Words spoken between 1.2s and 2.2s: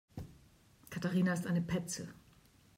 ist eine Petze.